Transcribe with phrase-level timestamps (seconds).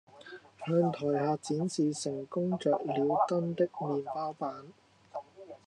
[0.65, 4.65] 向台下展示成功着了燈的麵包板